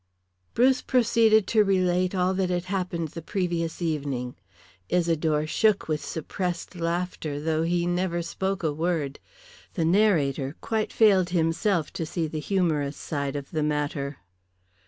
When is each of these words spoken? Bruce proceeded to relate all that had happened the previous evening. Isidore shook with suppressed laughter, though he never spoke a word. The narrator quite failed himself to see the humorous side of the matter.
Bruce 0.55 0.81
proceeded 0.81 1.45
to 1.45 1.63
relate 1.63 2.15
all 2.15 2.33
that 2.33 2.49
had 2.49 2.65
happened 2.65 3.09
the 3.09 3.21
previous 3.21 3.83
evening. 3.83 4.33
Isidore 4.89 5.45
shook 5.45 5.87
with 5.87 6.03
suppressed 6.03 6.75
laughter, 6.75 7.39
though 7.39 7.61
he 7.61 7.85
never 7.85 8.23
spoke 8.23 8.63
a 8.63 8.73
word. 8.73 9.19
The 9.75 9.85
narrator 9.85 10.55
quite 10.59 10.91
failed 10.91 11.29
himself 11.29 11.93
to 11.93 12.05
see 12.07 12.25
the 12.25 12.39
humorous 12.39 12.97
side 12.97 13.35
of 13.35 13.51
the 13.51 13.61
matter. 13.61 14.17